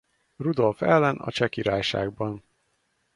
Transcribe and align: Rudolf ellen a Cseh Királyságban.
Rudolf 0.37 0.81
ellen 0.81 1.15
a 1.17 1.31
Cseh 1.31 1.49
Királyságban. 1.49 2.43